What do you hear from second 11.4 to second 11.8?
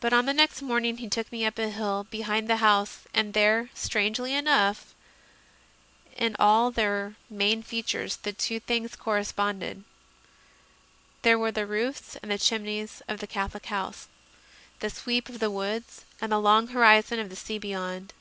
the